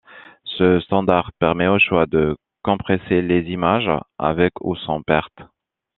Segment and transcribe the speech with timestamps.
[0.57, 5.41] Ce standard permet au choix de compresser les images avec ou sans perte.